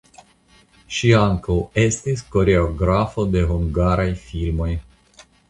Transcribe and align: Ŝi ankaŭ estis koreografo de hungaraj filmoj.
Ŝi 0.99 1.11
ankaŭ 1.17 1.57
estis 1.83 2.23
koreografo 2.37 3.27
de 3.37 3.45
hungaraj 3.53 4.09
filmoj. 4.25 4.73